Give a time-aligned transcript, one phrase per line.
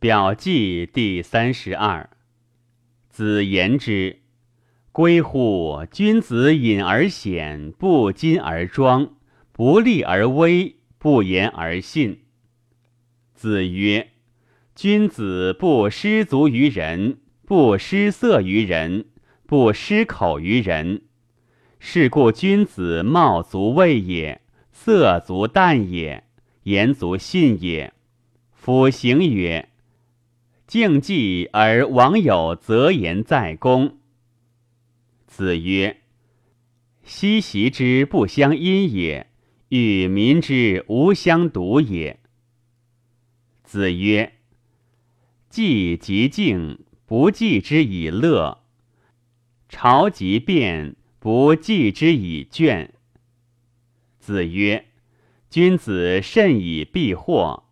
[0.00, 2.08] 表记第三十二。
[3.10, 4.20] 子言之，
[4.92, 9.16] 归乎君子隐而显，不矜而庄，
[9.52, 12.22] 不立而威，不言而信。
[13.34, 14.08] 子曰：
[14.74, 19.04] 君子不失足于人，不失色于人，
[19.46, 21.02] 不失口于人。
[21.78, 24.40] 是故君子貌足畏也，
[24.72, 26.24] 色足淡也。
[26.62, 27.92] 言足信也。
[28.54, 29.68] 夫行曰
[30.70, 33.98] ：“敬祭而王有则言在公。”
[35.26, 36.02] 子曰
[37.02, 39.26] ：“昔习之不相因也？
[39.70, 42.20] 与民之无相独也。”
[43.64, 44.34] 子曰
[45.50, 48.58] ：“祭即敬，不祭之以乐；
[49.68, 52.90] 朝即变，不祭之以倦。”
[54.20, 54.86] 子曰。
[55.50, 57.64] 君子慎以避祸，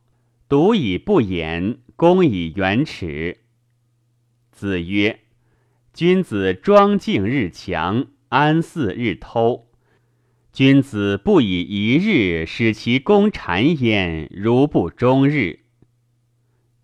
[0.49, 3.38] 独以不言，公以远耻。
[4.52, 5.18] 子曰：
[5.93, 9.68] 君子庄敬日强，安祀日偷。
[10.52, 15.65] 君子不以一日使其功谗焉，如不终日。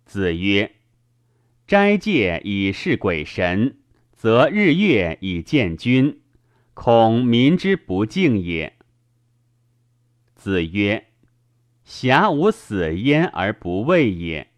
[0.03, 0.75] 子曰：
[1.65, 3.77] 斋戒以事鬼神，
[4.11, 6.19] 则日月以见君，
[6.73, 8.75] 恐民之不敬也。
[10.35, 11.07] 子曰
[11.85, 14.51] ：“侠无死焉而不畏也。”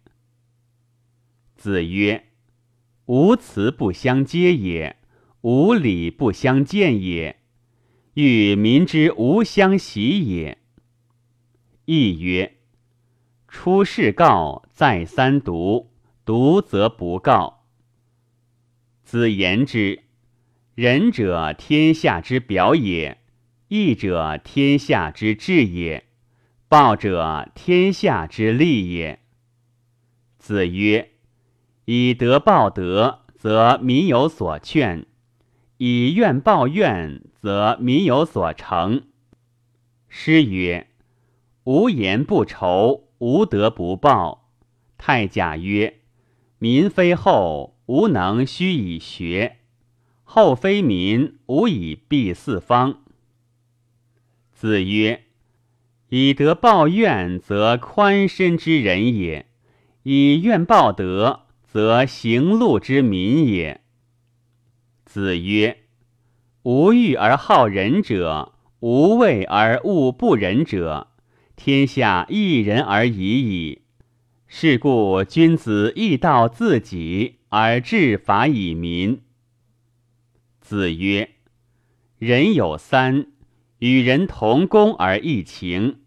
[1.58, 2.28] 子曰
[3.06, 4.96] ：“无辞不相接也，
[5.40, 7.40] 无礼不相见也，
[8.14, 10.58] 欲民之无相习也。”
[11.84, 12.58] 亦曰
[13.48, 15.90] ：“出世告，再三读，
[16.24, 17.64] 读则不告。”
[19.02, 20.04] 子言之
[20.76, 23.18] ：“仁者，天下之表也。”
[23.66, 26.04] 义者，天下之治也；
[26.68, 29.18] 暴者，天下之利也。
[30.38, 31.10] 子曰：
[31.90, 35.06] 以德报德，则民有所劝；
[35.78, 39.04] 以怨报怨，则民有所成。
[40.06, 40.88] 诗曰：
[41.64, 44.50] 无言不仇，无德不报。
[44.98, 46.00] 太甲曰：
[46.58, 49.52] 民非后，无能须以学；
[50.24, 52.98] 后非民，无以避四方。
[54.52, 55.22] 子曰
[56.10, 59.46] ：“以德报怨，则宽身之人也；
[60.02, 63.82] 以怨报德，则行路之民也。”
[65.06, 65.84] 子曰
[66.64, 71.12] ：“无欲而好仁者，无畏而恶不仁者，
[71.54, 73.82] 天下一人而已矣。
[74.46, 79.20] 是故君子义道自己，而治法以民。”
[80.60, 81.30] 子曰
[82.18, 83.28] ：“人有三。”
[83.78, 86.00] 与人同工而异情，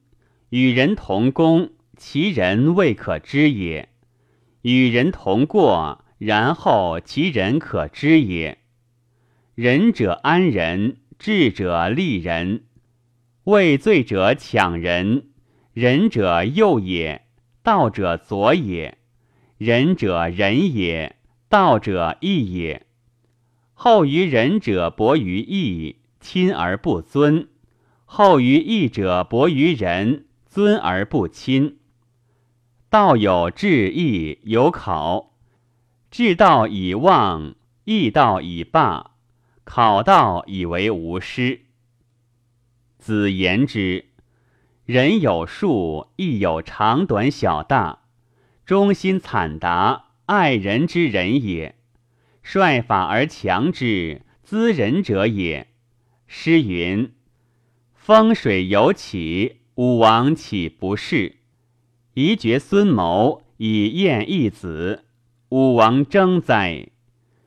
[0.50, 3.88] 与人同工，其人未可知也；
[4.62, 8.60] 与人同过，然后其人可知也。
[9.56, 12.64] 仁者安人，智者利人，
[13.46, 15.30] 畏罪者抢人，
[15.74, 17.26] 仁者右也，
[17.64, 18.98] 道者左也。
[19.58, 21.18] 仁者仁也，
[21.50, 22.88] 道者义也。
[23.74, 27.48] 后于仁者薄于义，亲而不尊。
[28.06, 31.78] 后于义者薄于仁，尊而不亲。
[32.92, 35.32] 道有志义有考，
[36.10, 39.12] 志道以望，义道以霸，
[39.64, 41.62] 考道以为无师。
[43.00, 44.08] 子言之：
[44.84, 48.00] 人有数，亦有长短小大，
[48.66, 51.78] 忠心惨达，爱人之人也。
[52.44, 55.70] 率法而强之，滋仁者也。
[56.28, 57.14] 诗云。
[57.94, 61.38] 风水有起，武王岂不是？
[62.14, 65.06] 宜绝孙谋以验一子，
[65.48, 66.90] 武王征哉！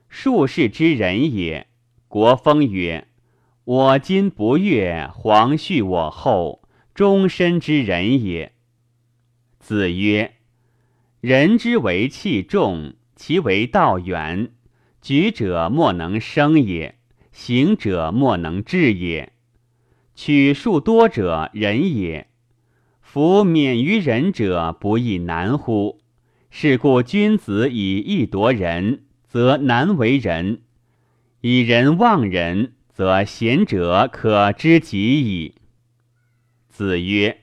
[0.08, 1.66] 术士之人也。
[2.08, 3.06] 国风曰
[3.64, 6.62] ：“我今不悦，皇恤我后，
[6.94, 8.53] 终身之人也。”
[9.60, 10.36] 子曰
[11.20, 14.53] ：“人之为气重，其为道远。
[15.03, 16.94] 举者莫能生也，
[17.33, 19.34] 行者莫能至也。”
[20.16, 22.28] 取数多者仁也，
[23.15, 26.01] 夫免于人者不亦难乎？
[26.51, 30.63] 是故君子以义夺人，则难为人；
[31.41, 35.55] 以仁忘人，则贤者可知己矣。
[36.69, 37.43] 子曰：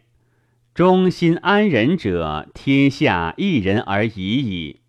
[0.74, 4.82] 忠心安人者，天下一人而已矣。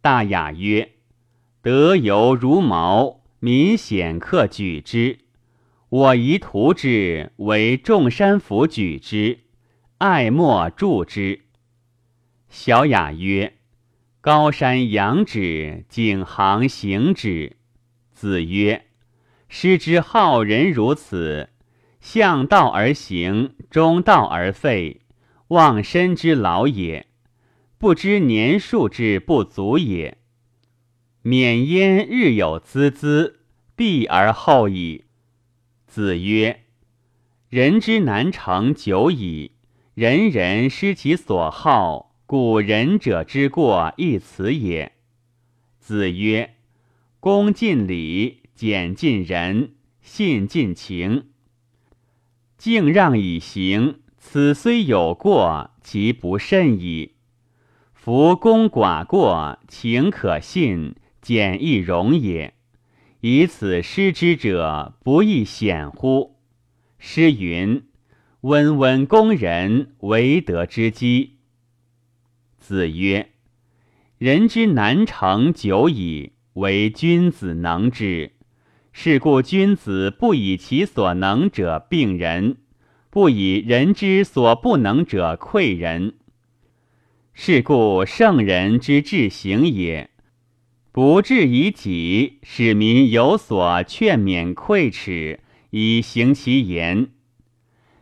[0.00, 0.90] 大雅曰：
[1.62, 5.20] 德犹如毛，民显克举之。
[5.88, 9.38] 我宜图之，为众山甫举之，
[10.00, 11.42] 爱莫助之。
[12.48, 13.58] 小雅曰
[14.22, 17.58] ：“高山仰止，景行行止。
[18.10, 18.86] 子曰
[19.50, 21.50] ：“师之好人如此，
[22.00, 25.02] 向道而行，中道而废，
[25.48, 27.08] 忘身之劳也，
[27.76, 30.16] 不知年数之不足也。
[31.20, 33.34] 免焉日有孜孜，
[33.76, 35.04] 必而后已。”
[35.86, 36.62] 子曰
[37.50, 39.52] ：“人之难成久矣，
[39.94, 44.92] 人人失其所好。”故仁者之过亦此也。
[45.80, 46.54] 子曰
[47.18, 51.24] ：“恭尽礼，俭尽仁，信尽情，
[52.56, 53.98] 敬让以行。
[54.16, 57.16] 此虽有过，其不甚矣。
[57.92, 62.54] 夫功寡过，情可信，俭亦容也。
[63.22, 66.36] 以此失之者，不亦显乎？”
[67.00, 67.82] 诗云
[68.42, 71.38] ：“温温恭仁，为德之基。”
[72.58, 73.30] 子曰
[74.18, 78.32] ：“人之难成久矣，唯君子能之。
[78.92, 82.56] 是故君子不以其所能者病人，
[83.08, 86.14] 不以人之所不能者愧人。
[87.32, 90.10] 是故圣人之治行也，
[90.92, 95.40] 不治以己，使民有所劝勉愧耻，
[95.70, 97.10] 以行其言。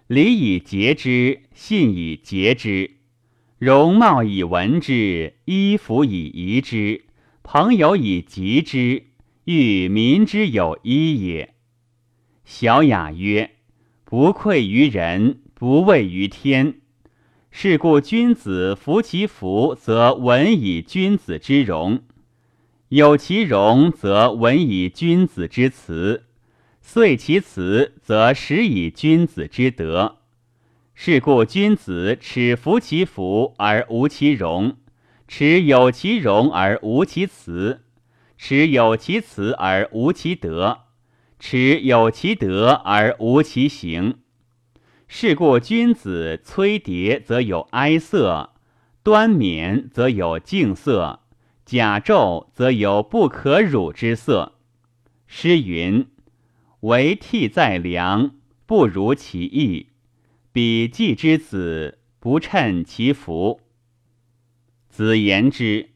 [0.08, 2.90] 礼以节之，信以节之。”
[3.58, 7.04] 容貌以闻之，衣服以仪之，
[7.42, 9.06] 朋友以集之，
[9.44, 11.54] 欲民之有一也。
[12.44, 13.56] 小雅曰
[14.06, 16.76] ：“不愧于人，不畏于天。
[17.50, 21.98] 是故君子服其服，则闻以君子之容；
[22.90, 26.22] 有其容，则闻以君子之辞；
[26.90, 30.20] 遂其辞，则实以君子之德。”
[30.96, 34.74] 是故君子耻服其服而无其容，
[35.28, 37.82] 耻有其容而无其辞，
[38.38, 40.78] 耻有其辞而无其德，
[41.38, 44.20] 耻有其德而无其行。
[45.06, 48.54] 是故君子摧叠则有哀色，
[49.02, 51.20] 端冕则有敬色，
[51.66, 54.54] 甲胄则有不可辱之色。
[55.26, 56.06] 诗云
[56.80, 58.32] ：“为替在良，
[58.66, 59.88] 不如其意。”
[60.50, 63.60] 彼季之子，不称其福。
[64.88, 65.90] 子言之：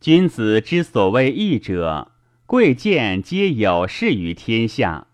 [0.00, 2.10] 君子之所谓义者，
[2.46, 5.06] 贵贱皆有事于天下。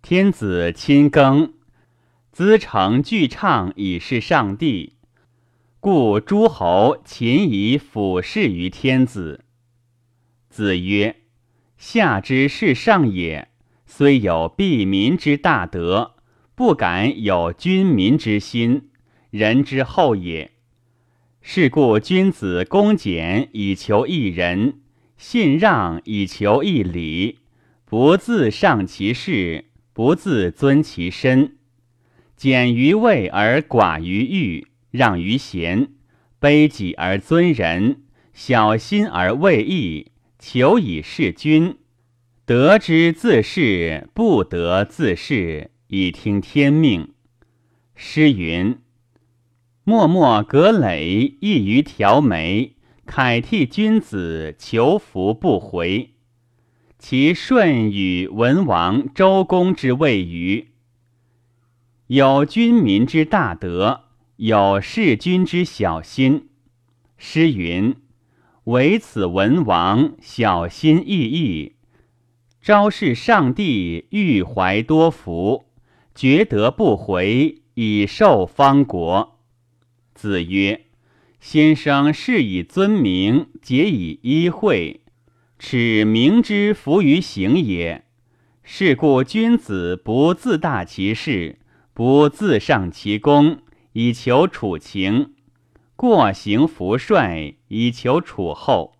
[0.00, 1.52] 天子亲耕，
[2.32, 4.94] 资成巨畅以示上帝，
[5.78, 9.44] 故诸侯勤以俯视于天子。
[10.48, 11.16] 子曰：
[11.76, 13.49] 下之事上也，
[13.92, 16.14] 虽有庇民之大德。
[16.54, 18.90] 不敢有君民之心，
[19.30, 20.52] 人之后也。
[21.42, 24.80] 是故君子恭俭以求一人，
[25.16, 27.38] 信让以求一礼，
[27.84, 31.56] 不自上其事，不自尊其身。
[32.36, 35.88] 俭于位而寡于欲，让于贤，
[36.40, 38.02] 卑己而尊人，
[38.32, 41.76] 小心而畏义，求以事君。
[42.50, 45.70] 得之自是，不得自是。
[45.86, 47.12] 以听天命。
[47.94, 48.76] 诗云
[49.84, 52.74] ：“默默葛藟，异于条眉。
[53.06, 56.10] 楷替君子，求福不回。
[56.98, 60.70] 其舜与文王、周公之谓于，
[62.08, 64.06] 有君民之大德，
[64.38, 66.48] 有事君之小心。”
[67.16, 67.94] 诗云
[68.66, 71.76] ：“唯此文王，小心翼翼，
[72.60, 75.66] 昭示上帝，欲怀多福。”
[76.12, 79.38] 觉得不回，以受方国。
[80.12, 80.86] 子曰
[81.40, 85.00] ：“先生是以尊名，节以依惠，
[85.58, 88.04] 耻明之弗于行也。
[88.62, 91.60] 是故君子不自大其事，
[91.94, 93.62] 不自上其功，
[93.92, 95.30] 以求处情；
[95.96, 98.96] 过行弗率，以求处后。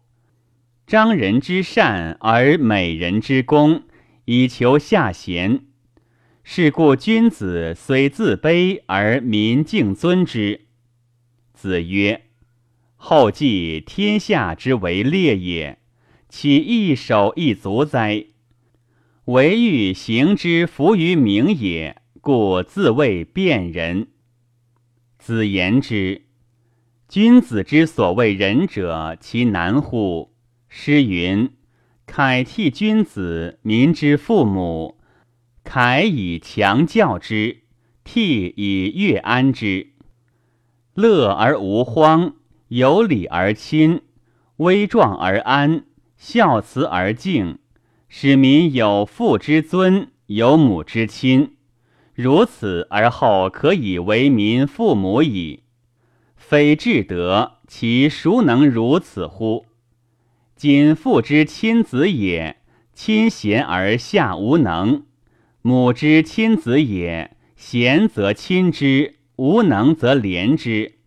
[0.90, 3.84] 张人之善而美人之功，
[4.24, 5.60] 以求下贤。”
[6.42, 10.62] 是故君子虽自卑而民敬尊之。
[11.54, 12.22] 子曰
[12.98, 15.78] ：“后继天下之为烈也，
[16.28, 18.26] 岂一手一足哉？
[19.26, 24.08] 唯欲行之弗于明也，故自谓辩人。”
[25.20, 26.22] 子言之
[27.08, 30.29] ：“君子之所谓仁者，其难乎？”
[30.72, 31.50] 诗云
[32.06, 34.98] ：“凯替君子，民之父母。”
[35.64, 37.62] 凯以强教之，
[38.04, 39.88] 替以悦安之。
[40.94, 42.34] 乐而无荒，
[42.68, 44.02] 有礼而亲，
[44.58, 45.84] 威壮而安，
[46.16, 47.58] 孝慈而敬，
[48.08, 51.56] 使民有父之尊，有母之亲。
[52.14, 55.64] 如此而后可以为民父母矣。
[56.36, 59.66] 非至德，其孰能如此乎？
[60.60, 62.58] 今父之亲子也，
[62.92, 65.04] 亲贤而下无能；
[65.62, 70.98] 母之亲子也，贤则亲之，无能则怜之。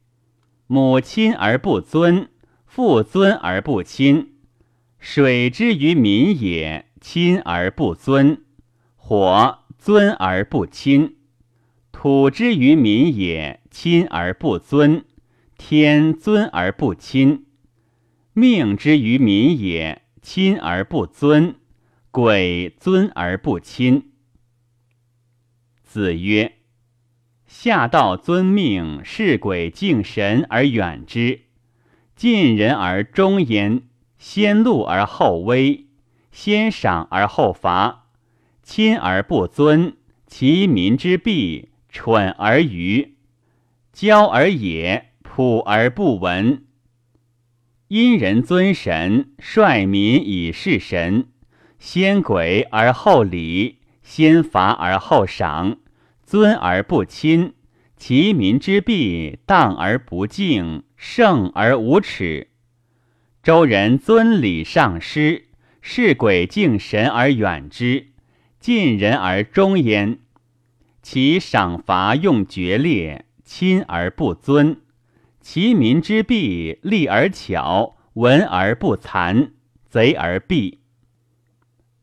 [0.65, 2.29] 母亲而不尊，
[2.65, 4.31] 父尊而不亲。
[4.97, 8.37] 水之于民也，亲而不尊；
[8.95, 11.17] 火尊而不亲。
[11.91, 15.03] 土之于民也，亲而不尊；
[15.59, 17.42] 天尊而不亲。
[18.35, 21.53] 命之于民也，亲而不尊；
[22.09, 24.11] 鬼尊而不亲。
[25.83, 26.53] 子曰。
[27.45, 31.41] 下道遵命，是鬼敬神而远之；
[32.15, 33.83] 近人而忠焉，
[34.17, 35.85] 先怒而后威，
[36.31, 38.07] 先赏而后罚。
[38.63, 43.13] 亲而不尊，其民之弊；蠢而愚，
[43.93, 46.65] 骄而野，朴而不闻。
[47.93, 51.25] 因人尊神，率民以事神；
[51.77, 55.77] 先鬼而后礼，先罚而后赏。
[56.23, 57.53] 尊而不亲，
[57.95, 62.47] 其民之弊；荡而不敬，盛而无耻。
[63.43, 68.07] 周人尊礼上师，事鬼敬神而远之，
[68.59, 70.17] 近人而忠焉。
[71.03, 74.77] 其赏罚用决裂，亲而不尊。
[75.43, 79.51] 其民之弊，利而巧，文而不残，
[79.89, 80.79] 贼而弊。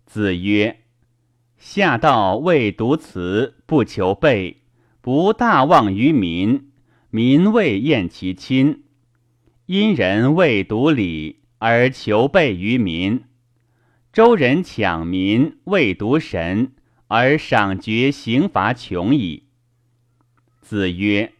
[0.04, 0.82] 子曰。
[1.56, 4.62] 下道未读辞，不求备，
[5.00, 6.70] 不大望于民，
[7.08, 8.82] 民未厌其亲；
[9.64, 13.20] 殷人未读礼，而求备于民；
[14.12, 16.72] 周人抢民，未读神，
[17.08, 19.44] 而赏决刑罚穷矣。
[20.60, 21.32] 子曰：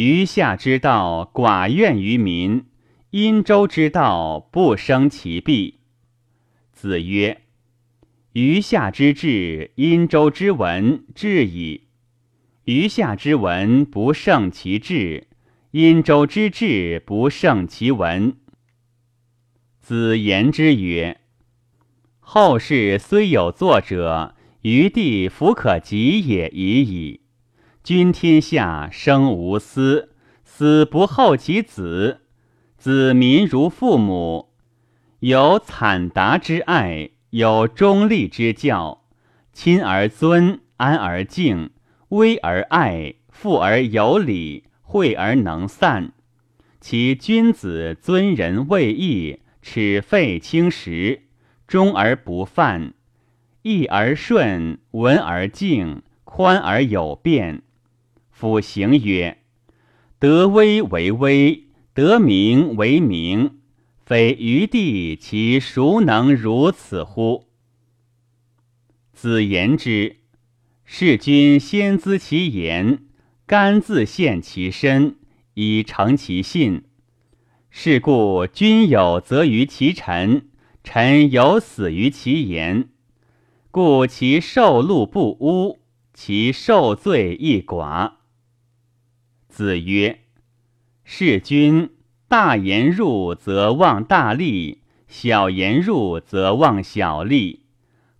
[0.00, 2.66] 余下之道，寡怨于民；
[3.10, 5.80] 殷周之道，不生其弊。
[6.70, 7.40] 子曰。
[8.34, 11.88] 余下之志，殷周之文至矣；
[12.66, 15.26] 余下之文不胜其志，
[15.72, 18.36] 殷周之志不胜其文。
[19.80, 21.20] 子言之曰
[22.20, 27.22] ：“后世虽有作者，余地弗可及也已矣。
[27.82, 30.10] 君天下生无私，
[30.42, 32.18] 死不厚其子；
[32.76, 34.48] 子民如父母，
[35.20, 39.02] 有惨达之爱。”有忠立之教，
[39.52, 41.68] 亲而尊，安而敬，
[42.08, 46.12] 威而爱，富而有礼，惠而能散。
[46.80, 51.24] 其君子尊人畏义，耻废轻食，
[51.66, 52.94] 忠而不犯，
[53.60, 57.60] 义而顺，文而敬，宽而有变。
[58.38, 59.38] 夫行曰：
[60.20, 63.58] 得威为威，得名为名。
[64.06, 67.48] 非余地，其孰能如此乎？
[69.12, 70.18] 子言之，
[70.84, 73.00] 事君先咨其言，
[73.44, 75.16] 甘自献其身，
[75.54, 76.84] 以成其信。
[77.70, 80.48] 是故君有责于其臣，
[80.84, 82.90] 臣有死于其言。
[83.72, 85.80] 故其受禄不污，
[86.14, 88.17] 其受罪亦寡。
[89.48, 90.20] 子曰：
[91.04, 91.90] 事君。
[92.28, 97.64] 大言入则忘大利，小言入则忘小利。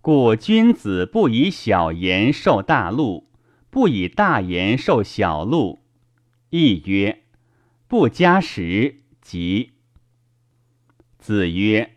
[0.01, 3.29] 故君子不以小言受大禄，
[3.69, 5.83] 不以大言受小禄。
[6.49, 7.21] 亦曰：
[7.87, 9.73] 不加食，即。
[11.19, 11.91] 子曰：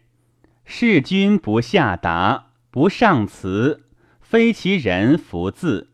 [0.66, 3.86] 事君不下达，不上辞，
[4.20, 5.92] 非其人弗自。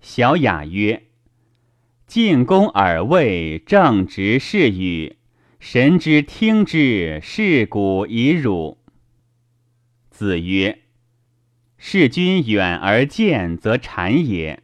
[0.00, 1.04] 小雅曰：
[2.10, 5.18] 进宫耳位，正直是语。
[5.60, 8.78] 神之听之，是古已汝。
[10.10, 10.80] 子曰：
[11.78, 14.58] 事君远而见，则谄也；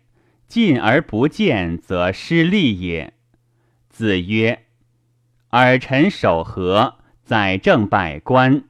[0.48, 3.12] 近而不见，则失利也。
[3.88, 4.64] 子曰：
[5.50, 8.64] 尔臣守和，宰政百官，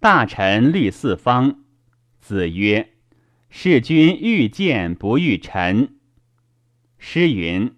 [0.00, 1.60] 大臣虑四方。
[2.20, 2.90] 子曰：
[3.48, 5.94] 事君欲见不欲臣。
[6.98, 7.74] 诗云：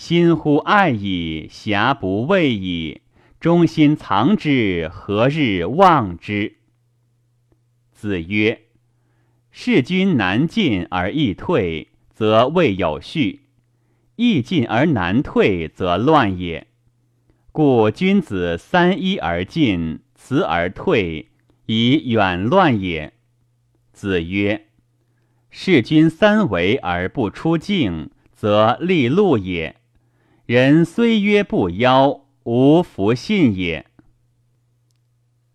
[0.00, 3.02] 心乎爱矣，遐不畏矣。
[3.38, 6.56] 忠心藏之，何日忘之？
[7.92, 8.62] 子曰：
[9.50, 13.40] 事君难进而易退，则未有序；
[14.16, 16.68] 易进而难退，则乱也。
[17.52, 21.28] 故君子三一而进，辞而退，
[21.66, 23.12] 以远乱也。
[23.92, 24.68] 子曰
[25.50, 29.76] ：“事君三围而不出境，则利禄也。
[30.50, 33.86] 人虽曰不邀，无弗信也。”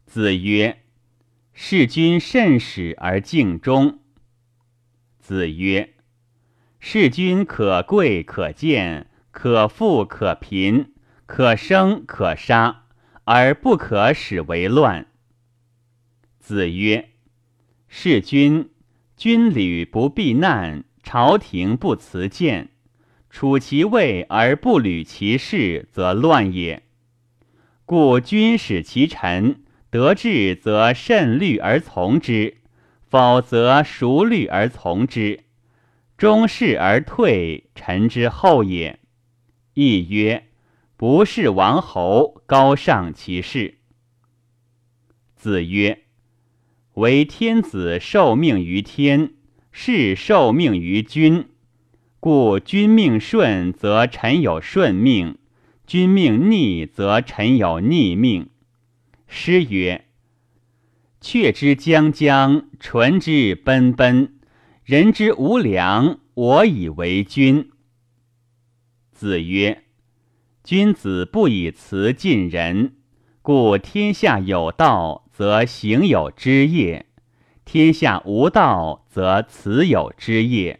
[0.08, 0.84] 子曰
[1.52, 4.00] ：“事君慎始而敬忠。”
[5.20, 5.96] 子曰
[6.80, 10.94] ：“事君可贵可贱，可富可贫。”
[11.28, 12.86] 可生可杀，
[13.26, 15.08] 而不可使为乱。
[16.40, 17.10] 子曰
[17.90, 18.70] ：“事君，
[19.18, 22.70] 军旅不避难，朝廷不辞谏，
[23.36, 26.84] 处其位而不履其事，则乱也。
[27.84, 32.60] 故君使其臣得志，则慎虑而从之；
[33.04, 35.42] 否则熟虑而从之。
[36.18, 39.00] 忠事而退，臣之后也。”
[39.76, 40.48] 亦曰。
[40.96, 43.80] 不是王侯高尚其事。
[45.36, 46.06] 子曰
[46.96, 49.34] ：“唯天子受命于天，
[49.74, 51.50] 是受命于君。
[52.26, 55.36] 故君命顺，则臣有顺命；
[55.86, 58.50] 君命逆，则臣有逆命。”
[59.30, 60.06] 诗曰
[61.22, 64.40] ：“却之将将，唇之奔奔，
[64.84, 67.70] 人之无良，我以为君。”
[69.14, 69.84] 子曰。
[70.64, 72.96] 君子不以辞近人，
[73.44, 77.06] 故天下有道，则行有之业；
[77.66, 80.80] 天下无道，则辞有之业。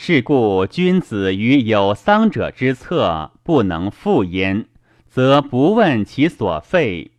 [0.00, 4.66] 是故君子于有丧者之侧，不能复焉，
[5.08, 7.10] 则不问其所废；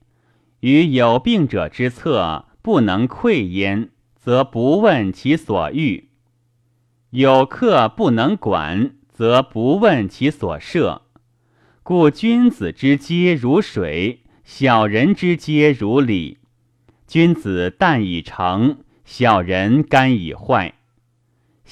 [0.62, 6.05] 于有病者之侧，不能馈焉，则不问其所欲；
[7.09, 11.01] 有客不能管，则不问其所设。
[11.83, 16.38] 故君子之皆如水，小人之皆如礼。
[17.05, 20.75] 君子淡以成，小人甘以坏。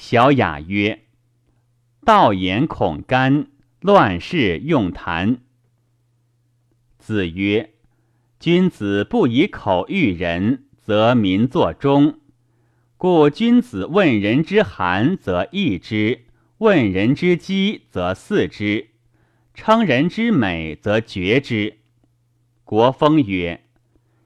[0.00, 1.00] 小雅曰
[2.06, 3.48] ：“道言恐干，
[3.80, 5.38] 乱世用谈。”
[6.98, 7.74] 子曰
[8.38, 12.20] ：“君子不以口喻人，则民作忠。
[12.96, 16.20] 故君子问人之寒，则易之；
[16.58, 18.90] 问人之饥，则肆之。”
[19.52, 21.78] 称人之美，则绝之。
[22.62, 23.64] 国风曰：“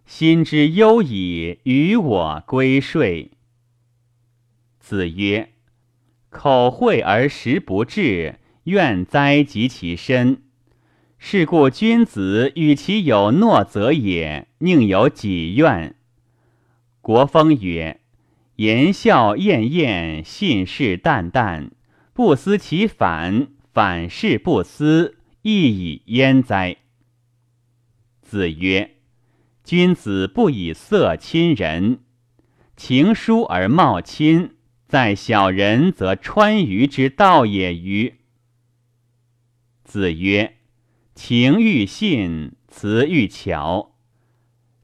[0.04, 3.30] 心之忧矣，与我归睡。”
[4.78, 5.48] 子曰
[6.32, 10.42] ：“口惠而实不至，怨哉及其身。
[11.18, 15.94] 是故君子与其有诺则也，宁有己怨？”
[17.02, 18.00] 国风曰
[18.56, 21.70] ：“言笑晏晏，信誓旦旦，
[22.12, 26.76] 不思其反，反是不思。”亦以焉哉？
[28.22, 28.92] 子曰
[29.64, 31.98] ：“君子不以色亲人，
[32.76, 34.54] 情疏而貌亲，
[34.92, 38.16] 在小人则川渝之道也。”于
[39.84, 40.56] 子曰
[41.16, 43.94] ：“情欲信，辞欲巧。”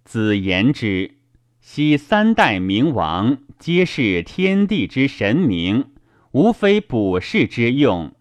[0.06, 1.16] 子言之。
[1.60, 5.90] 昔三代明王，皆是天地之神明，
[6.30, 8.14] 无非卜筮之用。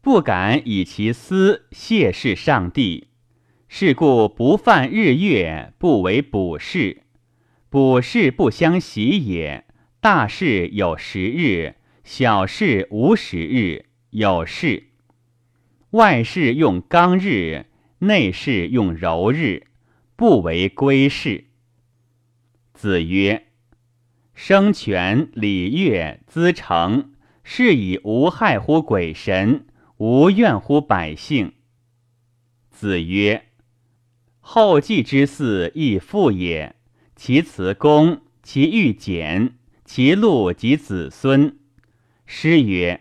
[0.00, 3.08] 不敢以其私谢事上帝，
[3.66, 7.02] 是故不犯日月，不为卜筮。
[7.68, 9.64] 卜筮不相习也。
[10.02, 14.84] 大事有时日，小事无时日，有事。
[15.90, 17.66] 外事用刚日，
[17.98, 19.66] 内事用柔日，
[20.16, 21.48] 不为归事。
[22.72, 23.48] 子曰：
[24.32, 27.12] 生权礼乐资成，
[27.44, 29.66] 是以无害乎鬼神。
[29.98, 31.52] 无怨乎百姓。
[32.70, 33.48] 子曰
[34.40, 36.74] ：“后继之嗣亦父也，
[37.14, 39.58] 其辞公，其欲简，
[39.92, 41.58] 其禄及子孙。”
[42.24, 43.00] 诗曰：“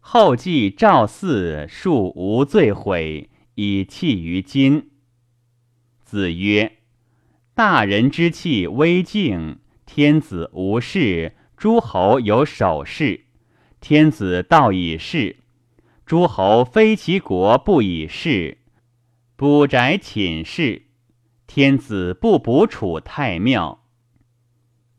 [0.00, 4.90] 后继赵嗣，庶无罪悔，以弃于今。”
[6.02, 6.78] 子曰
[7.54, 13.26] ：“大人之气微静，天子无事，诸侯有守事。
[13.80, 15.36] 天子道以事。”
[16.04, 18.58] 诸侯非其国不以事，
[19.36, 20.86] 卜宅寝室，
[21.46, 23.84] 天子不卜处太庙。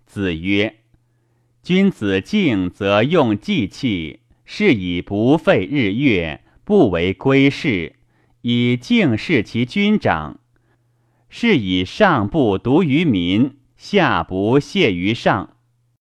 [0.05, 0.76] 子曰：
[1.67, 7.97] 君子敬则用祭器，是以不废日月，不为归事，
[8.41, 10.39] 以敬事其君长。
[11.27, 15.56] 是以上不独于民，下不泄于上。